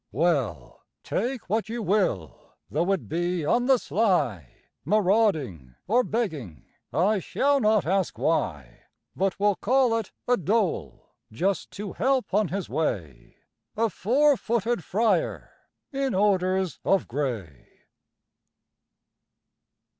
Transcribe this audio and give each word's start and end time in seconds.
Well, 0.11 0.81
take 1.03 1.47
what 1.47 1.69
you 1.69 1.83
will, 1.83 2.55
though 2.71 2.91
it 2.91 3.07
be 3.07 3.45
on 3.45 3.67
the 3.67 3.77
sly, 3.77 4.51
Marauding 4.83 5.75
or 5.87 6.03
begging, 6.03 6.65
I 6.91 7.19
shall 7.19 7.59
not 7.59 7.85
ask 7.85 8.17
why, 8.17 8.81
But 9.15 9.39
will 9.39 9.53
call 9.53 9.95
it 9.99 10.11
a 10.27 10.37
dole, 10.37 11.11
just 11.31 11.69
to 11.73 11.93
help 11.93 12.33
on 12.33 12.47
his 12.47 12.67
way 12.67 13.37
A 13.77 13.91
four 13.91 14.37
footed 14.37 14.83
friar 14.83 15.51
in 15.91 16.15
orders 16.15 16.79
of 16.83 17.07
gray! 17.07 17.67